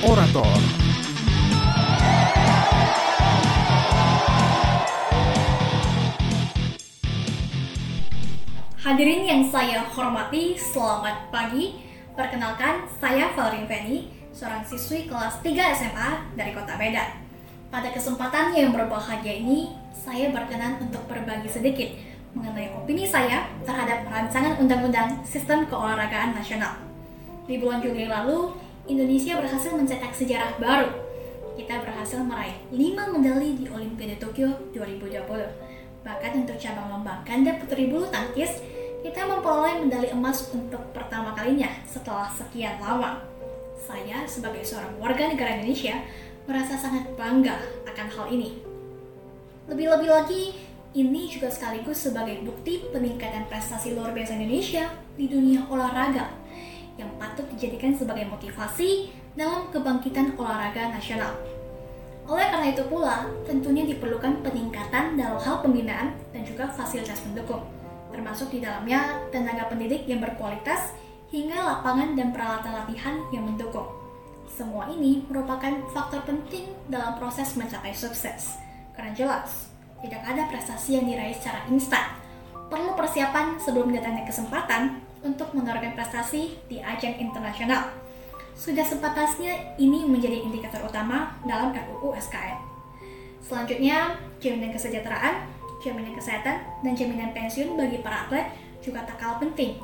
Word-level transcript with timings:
Orator 0.00 0.48
Hadirin 8.80 9.28
yang 9.28 9.44
saya 9.52 9.84
hormati, 9.92 10.56
selamat 10.56 11.28
pagi. 11.28 11.84
Perkenalkan, 12.16 12.88
saya 12.96 13.28
Valerie 13.36 13.68
Penny, 13.68 14.08
seorang 14.32 14.64
siswi 14.64 15.04
kelas 15.04 15.44
3 15.44 15.76
SMA 15.76 16.32
dari 16.32 16.56
Kota 16.56 16.80
Medan. 16.80 17.20
Pada 17.68 17.92
kesempatan 17.92 18.56
yang 18.56 18.72
berbahagia 18.72 19.36
ini, 19.36 19.76
saya 19.92 20.32
berkenan 20.32 20.80
untuk 20.80 21.04
berbagi 21.12 21.52
sedikit 21.52 21.92
mengenai 22.32 22.72
opini 22.72 23.04
saya 23.04 23.52
terhadap 23.68 24.08
rancangan 24.08 24.64
Undang-Undang 24.64 25.28
Sistem 25.28 25.68
Keolahragaan 25.68 26.32
Nasional. 26.32 26.88
Di 27.44 27.60
bulan 27.60 27.84
Juli 27.84 28.08
lalu, 28.08 28.69
Indonesia 28.88 29.36
berhasil 29.36 29.72
mencetak 29.76 30.12
sejarah 30.16 30.56
baru. 30.56 30.88
Kita 31.58 31.84
berhasil 31.84 32.22
meraih 32.24 32.56
5 32.72 33.12
medali 33.12 33.58
di 33.60 33.68
Olimpiade 33.68 34.16
Tokyo 34.16 34.48
2020 34.72 35.80
Bahkan 36.00 36.32
untuk 36.44 36.56
cabang 36.56 36.88
lomba 36.88 37.20
ganda 37.28 37.60
putri 37.60 37.92
bulu 37.92 38.08
tangkis, 38.08 38.64
kita 39.04 39.28
memperoleh 39.28 39.84
medali 39.84 40.08
emas 40.08 40.48
untuk 40.48 40.80
pertama 40.96 41.36
kalinya 41.36 41.68
setelah 41.84 42.32
sekian 42.32 42.80
lama. 42.80 43.20
Saya 43.76 44.24
sebagai 44.24 44.64
seorang 44.64 44.96
warga 44.96 45.28
negara 45.28 45.60
Indonesia 45.60 46.00
merasa 46.48 46.80
sangat 46.80 47.04
bangga 47.20 47.60
akan 47.84 48.08
hal 48.16 48.26
ini. 48.32 48.64
Lebih-lebih 49.68 50.08
lagi, 50.08 50.42
ini 50.96 51.28
juga 51.28 51.52
sekaligus 51.52 52.08
sebagai 52.08 52.40
bukti 52.42 52.80
peningkatan 52.88 53.44
prestasi 53.46 53.92
luar 53.92 54.16
biasa 54.16 54.40
Indonesia 54.40 54.88
di 55.14 55.28
dunia 55.28 55.68
olahraga 55.68 56.39
yang 57.00 57.10
patut 57.16 57.48
dijadikan 57.56 57.96
sebagai 57.96 58.28
motivasi 58.28 59.08
dalam 59.32 59.72
kebangkitan 59.72 60.36
olahraga 60.36 60.92
nasional. 60.92 61.32
Oleh 62.28 62.46
karena 62.52 62.70
itu 62.70 62.84
pula, 62.86 63.26
tentunya 63.48 63.88
diperlukan 63.88 64.44
peningkatan 64.44 65.16
dalam 65.16 65.40
hal 65.40 65.64
pembinaan 65.64 66.14
dan 66.30 66.44
juga 66.44 66.68
fasilitas 66.70 67.24
pendukung, 67.24 67.64
termasuk 68.12 68.52
di 68.52 68.62
dalamnya 68.62 69.18
tenaga 69.32 69.66
pendidik 69.72 70.06
yang 70.06 70.20
berkualitas 70.20 70.94
hingga 71.32 71.58
lapangan 71.58 72.14
dan 72.14 72.30
peralatan 72.30 72.70
latihan 72.76 73.16
yang 73.32 73.48
mendukung. 73.48 73.88
Semua 74.46 74.92
ini 74.92 75.24
merupakan 75.26 75.72
faktor 75.90 76.22
penting 76.28 76.70
dalam 76.86 77.16
proses 77.16 77.56
mencapai 77.56 77.96
sukses, 77.96 78.60
karena 78.92 79.10
jelas 79.16 79.72
tidak 80.04 80.22
ada 80.22 80.46
prestasi 80.52 81.00
yang 81.00 81.08
diraih 81.08 81.34
secara 81.34 81.64
instan. 81.66 82.19
Perlu 82.70 82.94
persiapan 82.94 83.58
sebelum 83.58 83.90
datangnya 83.90 84.22
kesempatan 84.22 85.02
untuk 85.26 85.50
menorehkan 85.52 85.98
prestasi 85.98 86.54
di 86.70 86.78
ajang 86.78 87.18
internasional 87.18 87.90
sudah 88.60 88.84
sepatasnya 88.84 89.74
ini 89.80 90.04
menjadi 90.04 90.44
indikator 90.44 90.84
utama 90.84 91.32
dalam 91.48 91.72
RUU 91.72 92.12
SKN. 92.14 92.60
Selanjutnya, 93.40 94.20
jaminan 94.36 94.70
kesejahteraan, 94.70 95.48
jaminan 95.80 96.12
kesehatan, 96.12 96.60
dan 96.84 96.92
jaminan 96.92 97.32
pensiun 97.32 97.74
bagi 97.74 98.04
para 98.04 98.28
atlet 98.28 98.52
juga 98.84 99.02
tak 99.08 99.16
kalah 99.16 99.40
penting. 99.40 99.80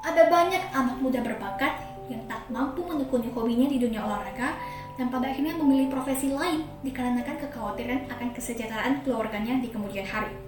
Ada 0.00 0.32
banyak 0.32 0.62
anak 0.72 0.96
muda 1.04 1.20
berbakat 1.20 1.76
yang 2.08 2.24
tak 2.24 2.40
mampu 2.48 2.82
menekuni 2.88 3.28
hobinya 3.36 3.68
di 3.68 3.76
dunia 3.76 4.00
olahraga 4.00 4.56
dan 4.96 5.12
pada 5.12 5.28
akhirnya 5.28 5.52
memilih 5.60 5.92
profesi 5.92 6.32
lain 6.32 6.64
dikarenakan 6.80 7.36
kekhawatiran 7.36 8.08
akan 8.08 8.28
kesejahteraan 8.32 9.04
keluarganya 9.04 9.60
di 9.60 9.68
kemudian 9.68 10.08
hari. 10.08 10.45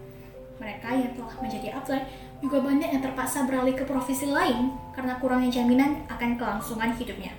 Mereka 0.59 0.89
yang 0.91 1.11
telah 1.15 1.35
menjadi 1.39 1.69
atlet 1.79 2.03
juga 2.39 2.63
banyak 2.63 2.91
yang 2.91 3.03
terpaksa 3.03 3.47
beralih 3.47 3.75
ke 3.75 3.83
profesi 3.87 4.27
lain 4.27 4.75
karena 4.95 5.19
kurangnya 5.19 5.63
jaminan 5.63 6.03
akan 6.11 6.39
kelangsungan 6.39 6.95
hidupnya. 6.99 7.35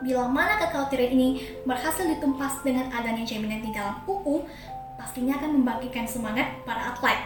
Bila 0.00 0.32
mana 0.32 0.56
kekhawatiran 0.56 1.12
ini 1.12 1.44
berhasil 1.68 2.08
ditumpas 2.08 2.64
dengan 2.64 2.88
adanya 2.88 3.20
jaminan 3.20 3.60
di 3.60 3.68
dalam 3.68 4.00
UU, 4.08 4.48
pastinya 4.96 5.36
akan 5.36 5.60
membangkitkan 5.60 6.08
semangat 6.08 6.48
para 6.64 6.96
atlet. 6.96 7.20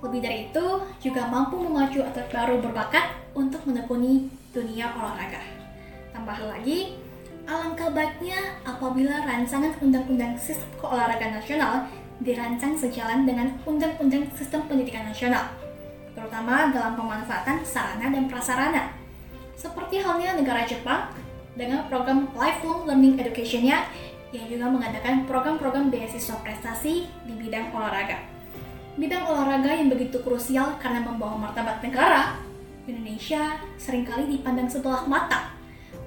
Lebih 0.00 0.20
dari 0.20 0.38
itu, 0.48 0.64
juga 1.04 1.28
mampu 1.28 1.60
memacu 1.60 2.00
atlet 2.00 2.28
baru 2.32 2.60
berbakat 2.64 3.12
untuk 3.36 3.60
menekuni 3.68 4.32
dunia 4.56 4.92
olahraga. 4.96 5.40
Tambah 6.16 6.38
lagi, 6.48 6.96
alangkah 7.44 7.92
baiknya 7.92 8.56
apabila 8.64 9.24
rancangan 9.24 9.76
Undang-Undang 9.80 10.40
Sistem 10.40 10.68
Keolahragaan 10.80 11.40
Nasional 11.40 11.74
dirancang 12.22 12.78
sejalan 12.78 13.26
dengan 13.26 13.58
Undang-Undang 13.66 14.30
Sistem 14.38 14.66
Pendidikan 14.70 15.08
Nasional, 15.10 15.50
terutama 16.14 16.70
dalam 16.70 16.94
pemanfaatan 16.94 17.66
sarana 17.66 18.06
dan 18.10 18.30
prasarana. 18.30 18.94
Seperti 19.58 20.02
halnya 20.02 20.38
negara 20.38 20.62
Jepang 20.62 21.10
dengan 21.58 21.86
program 21.90 22.30
Lifelong 22.34 22.86
Learning 22.86 23.18
Education-nya 23.18 23.86
yang 24.34 24.46
juga 24.50 24.66
mengadakan 24.66 25.26
program-program 25.30 25.90
beasiswa 25.94 26.38
prestasi 26.42 27.06
di 27.06 27.34
bidang 27.38 27.70
olahraga. 27.70 28.18
Bidang 28.94 29.26
olahraga 29.26 29.74
yang 29.74 29.90
begitu 29.90 30.22
krusial 30.22 30.78
karena 30.78 31.02
membawa 31.02 31.38
martabat 31.38 31.82
negara, 31.82 32.38
Indonesia 32.86 33.58
sering 33.78 34.06
kali 34.06 34.38
dipandang 34.38 34.70
sebelah 34.70 35.06
mata. 35.06 35.54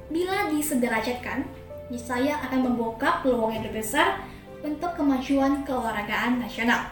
Bila 0.07 0.47
disederajatkan, 0.51 1.44
niscaya 1.91 2.39
akan 2.47 2.72
membuka 2.72 3.19
peluang 3.24 3.56
yang 3.56 3.63
lebih 3.68 3.84
besar 3.84 4.24
untuk 4.67 4.91
kemajuan 5.00 5.63
keolahragaan 5.63 6.44
nasional. 6.44 6.91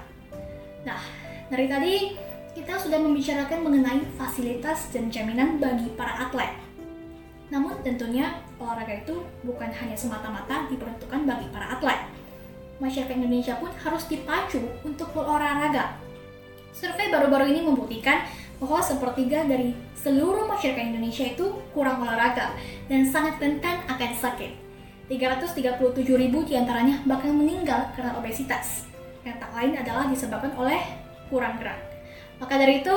Nah, 0.88 1.02
dari 1.52 1.68
tadi 1.68 1.94
kita 2.56 2.80
sudah 2.80 3.04
membicarakan 3.04 3.68
mengenai 3.68 4.00
fasilitas 4.16 4.88
dan 4.96 5.12
jaminan 5.12 5.60
bagi 5.60 5.92
para 6.00 6.24
atlet. 6.24 6.56
Namun 7.52 7.76
tentunya 7.84 8.40
olahraga 8.58 9.04
itu 9.04 9.22
bukan 9.44 9.70
hanya 9.70 9.94
semata-mata 9.94 10.72
diperuntukkan 10.72 11.28
bagi 11.28 11.52
para 11.52 11.76
atlet. 11.76 12.00
Masyarakat 12.80 13.12
Indonesia 13.12 13.60
pun 13.60 13.70
harus 13.84 14.08
dipacu 14.08 14.64
untuk 14.88 15.12
berolahraga. 15.12 16.00
Survei 16.72 17.12
baru-baru 17.12 17.52
ini 17.52 17.62
membuktikan 17.64 18.24
bahwa 18.60 18.80
sepertiga 18.80 19.44
dari 19.48 19.76
seluruh 20.00 20.48
masyarakat 20.48 20.96
Indonesia 20.96 21.28
itu 21.28 21.60
kurang 21.76 22.04
olahraga 22.04 22.56
dan 22.88 23.04
sangat 23.08 23.40
rentan 23.40 23.84
akan 23.88 24.12
sakit. 24.16 24.65
337 25.06 26.02
ribu 26.18 26.42
di 26.42 26.58
antaranya 26.58 26.98
bahkan 27.06 27.30
meninggal 27.30 27.94
karena 27.94 28.18
obesitas, 28.18 28.90
yang 29.22 29.38
tak 29.38 29.54
lain 29.54 29.78
adalah 29.78 30.10
disebabkan 30.10 30.50
oleh 30.58 30.82
kurang 31.30 31.62
gerak. 31.62 31.78
Maka 32.42 32.58
dari 32.58 32.82
itu, 32.82 32.96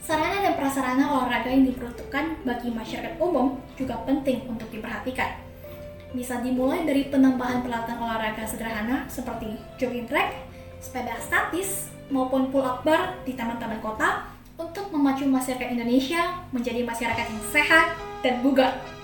Sarana 0.00 0.40
dan 0.40 0.56
prasarana 0.56 1.12
olahraga 1.12 1.52
yang 1.52 1.68
diperuntukkan 1.68 2.48
bagi 2.48 2.72
masyarakat 2.72 3.20
umum 3.20 3.60
juga 3.76 4.00
penting 4.08 4.48
untuk 4.48 4.72
diperhatikan. 4.72 5.36
Bisa 6.16 6.40
dimulai 6.40 6.88
dari 6.88 7.12
penambahan 7.12 7.60
peralatan 7.60 8.00
olahraga 8.00 8.42
sederhana 8.48 9.04
seperti 9.12 9.60
jogging 9.76 10.08
track, 10.08 10.34
sepeda 10.80 11.14
statis, 11.20 11.92
maupun 12.10 12.50
pull-up 12.50 12.82
bar 12.82 13.14
di 13.22 13.36
taman-taman 13.36 13.78
kota 13.78 14.26
untuk 14.58 14.90
memacu 14.90 15.28
masyarakat 15.28 15.68
Indonesia 15.78 16.42
menjadi 16.50 16.82
masyarakat 16.82 17.24
yang 17.30 17.44
sehat 17.52 17.86
dan 18.24 18.42
bugar. 18.42 18.99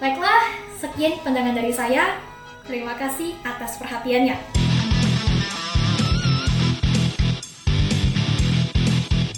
Baiklah, 0.00 0.56
sekian 0.80 1.20
pandangan 1.20 1.52
dari 1.52 1.76
saya. 1.76 2.16
Terima 2.64 2.96
kasih 2.96 3.36
atas 3.44 3.76
perhatiannya. 3.76 4.32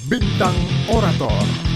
Bintang 0.07 0.55
Orator 0.87 1.72